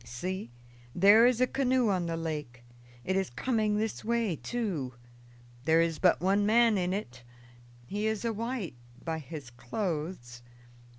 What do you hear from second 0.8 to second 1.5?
there is a